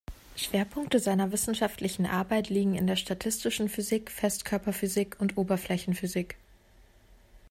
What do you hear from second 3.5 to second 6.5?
Physik, Festkörperphysik und Oberflächenphysik.